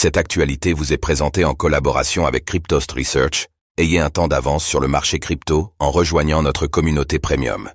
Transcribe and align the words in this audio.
Cette 0.00 0.16
actualité 0.16 0.74
vous 0.74 0.92
est 0.92 0.96
présentée 0.96 1.44
en 1.44 1.54
collaboration 1.54 2.24
avec 2.24 2.44
Cryptost 2.44 2.92
Research. 2.92 3.48
Ayez 3.78 3.98
un 3.98 4.10
temps 4.10 4.28
d'avance 4.28 4.64
sur 4.64 4.78
le 4.78 4.86
marché 4.86 5.18
crypto 5.18 5.72
en 5.80 5.90
rejoignant 5.90 6.40
notre 6.40 6.68
communauté 6.68 7.18
premium. 7.18 7.68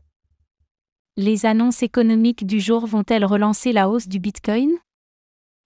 Les 1.17 1.45
annonces 1.45 1.83
économiques 1.83 2.45
du 2.45 2.61
jour 2.61 2.87
vont-elles 2.87 3.25
relancer 3.25 3.73
la 3.73 3.89
hausse 3.89 4.07
du 4.07 4.19
Bitcoin? 4.19 4.71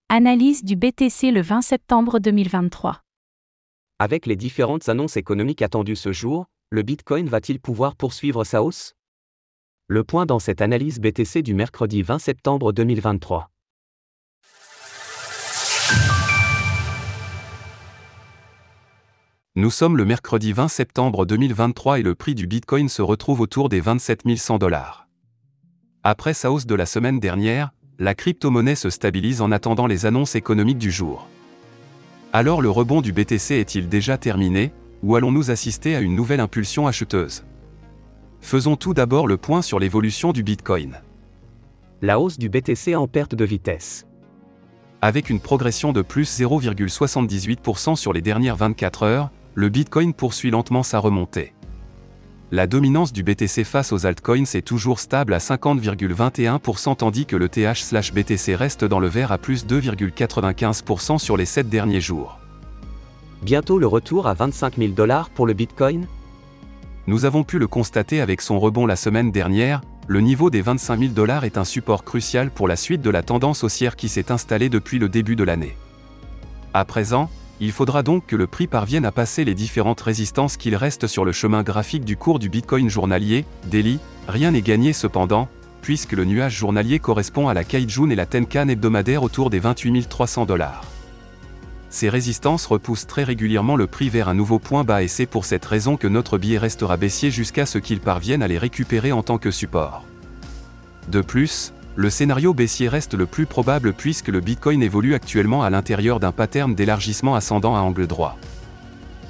Analyse 0.10 0.64
du 0.64 0.76
BTC 0.76 1.30
le 1.30 1.44
20 1.44 1.62
septembre 1.62 2.18
2023. 2.18 3.04
Avec 4.00 4.26
les 4.26 4.36
différentes 4.36 4.90
annonces 4.90 5.16
économiques 5.16 5.62
attendues 5.62 5.96
ce 5.96 6.12
jour, 6.12 6.48
le 6.72 6.82
Bitcoin 6.82 7.28
va-t-il 7.28 7.60
pouvoir 7.60 7.96
poursuivre 7.96 8.44
sa 8.44 8.64
hausse? 8.64 8.96
Le 9.86 10.04
point 10.04 10.26
dans 10.26 10.40
cette 10.40 10.64
analyse 10.64 11.00
BTC 11.00 11.44
du 11.44 11.54
mercredi 11.54 12.02
20 12.02 12.18
septembre 12.18 12.74
2023. 12.74 13.52
Nous 19.58 19.72
sommes 19.72 19.98
le 19.98 20.06
mercredi 20.06 20.54
20 20.54 20.68
septembre 20.68 21.26
2023 21.26 21.98
et 21.98 22.04
le 22.04 22.14
prix 22.14 22.36
du 22.36 22.46
Bitcoin 22.46 22.90
se 22.90 23.02
retrouve 23.02 23.42
autour 23.42 23.70
des 23.70 23.82
27 23.82 24.38
100 24.38 24.60
dollars. 24.60 25.08
Après 26.04 26.36
sa 26.36 26.52
hausse 26.52 26.68
de 26.68 26.76
la 26.76 26.86
semaine 26.86 27.20
dernière, 27.20 27.72
la 27.98 28.14
crypto-monnaie 28.14 28.76
se 28.76 28.92
stabilise 28.92 29.42
en 29.42 29.52
attendant 29.52 29.88
les 29.88 30.06
annonces 30.06 30.36
économiques 30.36 30.78
du 30.78 30.92
jour. 30.92 31.28
Alors 32.34 32.62
le 32.62 32.70
rebond 32.70 33.02
du 33.02 33.14
BTC 33.14 33.56
est-il 33.56 33.90
déjà 33.90 34.20
terminé, 34.20 34.72
ou 35.02 35.16
allons-nous 35.16 35.50
assister 35.50 35.96
à 35.96 36.02
une 36.02 36.16
nouvelle 36.16 36.40
impulsion 36.40 36.86
acheteuse? 36.86 37.44
Faisons 38.42 38.76
tout 38.76 38.94
d'abord 38.94 39.26
le 39.26 39.38
point 39.38 39.64
sur 39.64 39.80
l'évolution 39.80 40.34
du 40.34 40.44
Bitcoin. 40.44 41.02
La 42.04 42.20
hausse 42.20 42.38
du 42.38 42.48
BTC 42.48 42.96
en 42.96 43.08
perte 43.08 43.34
de 43.34 43.44
vitesse. 43.44 44.06
Avec 45.02 45.32
une 45.32 45.40
progression 45.40 45.94
de 45.94 46.04
plus 46.04 46.40
0,78% 46.40 47.96
sur 47.96 48.14
les 48.14 48.22
dernières 48.22 48.56
24 48.56 49.02
heures, 49.02 49.32
le 49.58 49.70
Bitcoin 49.70 50.14
poursuit 50.14 50.52
lentement 50.52 50.84
sa 50.84 51.00
remontée. 51.00 51.52
La 52.52 52.68
dominance 52.68 53.12
du 53.12 53.24
BTC 53.24 53.64
face 53.64 53.92
aux 53.92 54.06
altcoins 54.06 54.46
est 54.54 54.62
toujours 54.62 55.00
stable 55.00 55.34
à 55.34 55.40
50,21% 55.40 56.96
tandis 56.96 57.26
que 57.26 57.36
le 57.36 57.50
TH/BTC 57.50 58.54
reste 58.54 58.86
dans 58.86 59.00
le 59.00 59.08
vert 59.08 59.32
à 59.32 59.40
plus 59.40 59.66
2,95% 59.66 61.18
sur 61.18 61.38
les 61.38 61.46
7 61.46 61.70
derniers 61.70 62.02
jours. 62.02 62.38
Bientôt 63.42 63.80
le 63.80 63.88
retour 63.88 64.28
à 64.28 64.36
25 64.36 64.78
000 64.78 64.92
dollars 64.92 65.32
pour 65.32 65.48
le 65.48 65.54
Bitcoin? 65.54 66.06
Nous 67.08 67.26
avons 67.26 67.44
pu 67.44 67.58
le 67.58 67.68
constater 67.68 68.22
avec 68.22 68.42
son 68.42 68.60
rebond 68.60 68.86
la 68.86 68.96
semaine 68.96 69.32
dernière, 69.32 69.82
le 70.08 70.22
niveau 70.22 70.52
des 70.52 70.62
25 70.62 71.00
000 71.00 71.14
dollars 71.14 71.46
est 71.46 71.58
un 71.58 71.66
support 71.66 72.04
crucial 72.04 72.52
pour 72.52 72.68
la 72.68 72.76
suite 72.76 73.02
de 73.02 73.10
la 73.10 73.24
tendance 73.24 73.64
haussière 73.64 73.96
qui 73.96 74.08
s'est 74.08 74.32
installée 74.32 74.70
depuis 74.70 75.00
le 75.00 75.10
début 75.10 75.36
de 75.36 75.44
l'année. 75.44 75.76
À 76.76 76.86
présent, 76.86 77.32
il 77.60 77.72
faudra 77.72 78.04
donc 78.04 78.28
que 78.28 78.36
le 78.36 78.46
prix 78.46 78.68
parvienne 78.68 79.06
à 79.06 79.12
passer 79.12 79.44
les 79.44 79.56
différentes 79.56 80.02
résistances 80.02 80.58
qu'il 80.58 80.76
reste 80.76 81.08
sur 81.08 81.26
le 81.26 81.32
chemin 81.32 81.64
graphique 81.64 82.06
du 82.06 82.16
cours 82.16 82.40
du 82.40 82.50
Bitcoin 82.50 82.90
journalier, 82.90 83.46
daily, 83.66 84.00
rien 84.28 84.52
n'est 84.52 84.62
gagné 84.62 84.94
cependant, 84.94 85.50
puisque 85.82 86.12
le 86.12 86.26
nuage 86.26 86.56
journalier 86.56 87.00
correspond 87.00 87.48
à 87.48 87.54
la 87.54 87.64
Kaijun 87.64 88.10
et 88.10 88.16
la 88.16 88.26
Tenkan 88.26 88.68
hebdomadaire 88.68 89.24
autour 89.24 89.50
des 89.50 89.60
28 89.60 90.08
300 90.08 90.46
dollars. 90.46 90.84
Ces 91.90 92.10
résistances 92.10 92.66
repoussent 92.66 93.08
très 93.08 93.24
régulièrement 93.24 93.76
le 93.76 93.88
prix 93.88 94.10
vers 94.10 94.30
un 94.30 94.34
nouveau 94.34 94.60
point 94.60 94.84
bas 94.84 95.02
et 95.02 95.08
c'est 95.08 95.26
pour 95.26 95.46
cette 95.46 95.66
raison 95.66 95.98
que 95.98 96.08
notre 96.08 96.38
billet 96.38 96.58
restera 96.58 96.98
baissier 96.98 97.32
jusqu'à 97.32 97.66
ce 97.66 97.78
qu'il 97.78 98.02
parvienne 98.02 98.44
à 98.44 98.48
les 98.48 98.58
récupérer 98.58 99.12
en 99.12 99.24
tant 99.24 99.38
que 99.38 99.52
support. 99.52 100.04
De 101.08 101.22
plus, 101.22 101.74
le 101.98 102.12
scénario 102.12 102.54
baissier 102.54 102.88
reste 102.88 103.16
le 103.16 103.26
plus 103.26 103.48
probable 103.48 103.92
puisque 103.92 104.28
le 104.28 104.40
Bitcoin 104.40 104.84
évolue 104.84 105.16
actuellement 105.16 105.64
à 105.64 105.72
l'intérieur 105.72 106.20
d'un 106.20 106.32
pattern 106.32 106.76
d'élargissement 106.76 107.34
ascendant 107.34 107.76
à 107.76 107.80
angle 107.80 108.06
droit. 108.06 108.38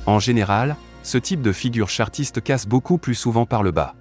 En 0.06 0.20
général, 0.20 0.76
ce 1.02 1.18
type 1.18 1.42
de 1.42 1.54
figure 1.54 1.90
chartiste 1.90 2.44
casse 2.44 2.68
beaucoup 2.68 2.98
plus 2.98 3.16
souvent 3.16 3.46
par 3.46 3.64
le 3.64 3.72
bas. 3.72 3.96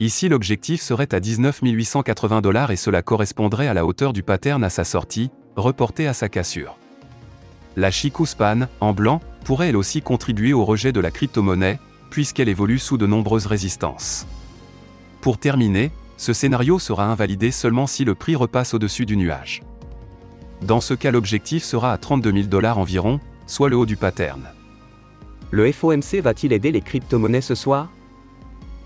Ici 0.00 0.30
l'objectif 0.30 0.80
serait 0.80 1.14
à 1.14 1.20
19 1.20 1.60
880 1.62 2.40
dollars 2.40 2.70
et 2.70 2.76
cela 2.76 3.02
correspondrait 3.02 3.68
à 3.68 3.74
la 3.74 3.84
hauteur 3.84 4.14
du 4.14 4.22
pattern 4.22 4.64
à 4.64 4.70
sa 4.70 4.84
sortie, 4.84 5.30
reporté 5.54 6.08
à 6.08 6.14
sa 6.14 6.30
cassure. 6.30 6.78
La 7.76 7.90
Chikuspan, 7.90 8.68
en 8.80 8.94
blanc, 8.94 9.20
pourrait 9.44 9.68
elle 9.68 9.76
aussi 9.76 10.00
contribuer 10.00 10.54
au 10.54 10.64
rejet 10.64 10.92
de 10.92 11.00
la 11.00 11.10
crypto-monnaie, 11.10 11.78
puisqu'elle 12.08 12.48
évolue 12.48 12.78
sous 12.78 12.96
de 12.96 13.06
nombreuses 13.06 13.46
résistances. 13.46 14.26
Pour 15.20 15.36
terminer, 15.36 15.90
ce 16.16 16.32
scénario 16.32 16.78
sera 16.78 17.06
invalidé 17.06 17.50
seulement 17.50 17.86
si 17.86 18.04
le 18.04 18.14
prix 18.14 18.36
repasse 18.36 18.74
au-dessus 18.74 19.06
du 19.06 19.16
nuage. 19.16 19.62
Dans 20.62 20.80
ce 20.80 20.94
cas 20.94 21.10
l'objectif 21.10 21.62
sera 21.62 21.92
à 21.92 21.98
32 21.98 22.32
000 22.32 22.44
dollars 22.46 22.78
environ, 22.78 23.20
soit 23.46 23.68
le 23.68 23.76
haut 23.76 23.86
du 23.86 23.96
pattern. 23.96 24.42
Le 25.50 25.70
FOMC 25.70 26.20
va-t-il 26.22 26.52
aider 26.52 26.72
les 26.72 26.80
crypto-monnaies 26.80 27.40
ce 27.40 27.54
soir? 27.54 27.90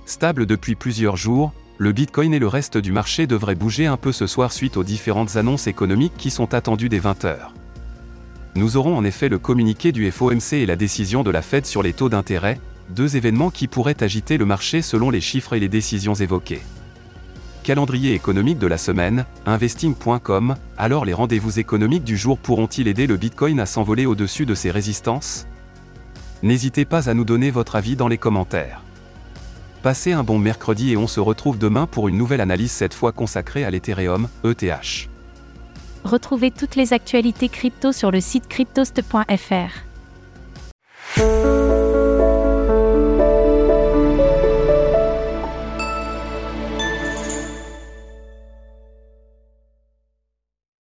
Stable 0.04 0.46
depuis 0.46 0.74
plusieurs 0.74 1.16
jours, 1.16 1.52
le 1.78 1.92
Bitcoin 1.92 2.34
et 2.34 2.38
le 2.38 2.48
reste 2.48 2.76
du 2.76 2.92
marché 2.92 3.26
devraient 3.26 3.54
bouger 3.54 3.86
un 3.86 3.96
peu 3.96 4.12
ce 4.12 4.26
soir 4.26 4.52
suite 4.52 4.76
aux 4.76 4.84
différentes 4.84 5.36
annonces 5.36 5.68
économiques 5.68 6.16
qui 6.18 6.30
sont 6.30 6.52
attendues 6.52 6.90
des 6.90 6.98
20 6.98 7.24
heures. 7.24 7.54
Nous 8.56 8.76
aurons 8.76 8.96
en 8.96 9.04
effet 9.04 9.28
le 9.28 9.38
communiqué 9.38 9.92
du 9.92 10.10
FOMC 10.10 10.54
et 10.54 10.66
la 10.66 10.76
décision 10.76 11.22
de 11.22 11.30
la 11.30 11.40
Fed 11.40 11.64
sur 11.64 11.82
les 11.82 11.92
taux 11.92 12.08
d'intérêt, 12.08 12.60
deux 12.90 13.16
événements 13.16 13.50
qui 13.50 13.68
pourraient 13.68 14.02
agiter 14.02 14.36
le 14.36 14.44
marché 14.44 14.82
selon 14.82 15.08
les 15.08 15.20
chiffres 15.20 15.54
et 15.54 15.60
les 15.60 15.68
décisions 15.68 16.14
évoquées 16.14 16.60
calendrier 17.62 18.14
économique 18.14 18.58
de 18.58 18.66
la 18.66 18.78
semaine, 18.78 19.24
investing.com, 19.46 20.56
alors 20.76 21.04
les 21.04 21.12
rendez-vous 21.12 21.58
économiques 21.58 22.04
du 22.04 22.16
jour 22.16 22.38
pourront-ils 22.38 22.88
aider 22.88 23.06
le 23.06 23.16
Bitcoin 23.16 23.60
à 23.60 23.66
s'envoler 23.66 24.06
au-dessus 24.06 24.46
de 24.46 24.54
ses 24.54 24.70
résistances? 24.70 25.46
N'hésitez 26.42 26.84
pas 26.84 27.08
à 27.08 27.14
nous 27.14 27.24
donner 27.24 27.50
votre 27.50 27.76
avis 27.76 27.96
dans 27.96 28.08
les 28.08 28.18
commentaires. 28.18 28.82
Passez 29.82 30.12
un 30.12 30.24
bon 30.24 30.38
mercredi 30.38 30.92
et 30.92 30.96
on 30.96 31.06
se 31.06 31.20
retrouve 31.20 31.58
demain 31.58 31.86
pour 31.86 32.08
une 32.08 32.18
nouvelle 32.18 32.40
analyse 32.40 32.72
cette 32.72 32.94
fois 32.94 33.12
consacrée 33.12 33.64
à 33.64 33.70
l'Ethereum, 33.70 34.28
ETH. 34.44 35.08
Retrouvez 36.04 36.50
toutes 36.50 36.76
les 36.76 36.92
actualités 36.92 37.48
crypto 37.48 37.92
sur 37.92 38.10
le 38.10 38.20
site 38.20 38.48
cryptost.fr. 38.48 39.90